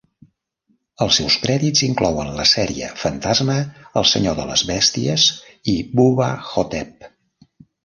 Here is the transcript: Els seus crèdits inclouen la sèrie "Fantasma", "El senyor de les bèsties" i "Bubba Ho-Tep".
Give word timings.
Els 1.05 1.17
seus 1.19 1.35
crèdits 1.43 1.83
inclouen 1.87 2.31
la 2.39 2.45
sèrie 2.53 2.89
"Fantasma", 3.03 3.59
"El 4.03 4.09
senyor 4.13 4.41
de 4.41 4.49
les 4.53 4.65
bèsties" 4.73 5.29
i 5.77 5.79
"Bubba 6.01 6.33
Ho-Tep". 6.51 7.09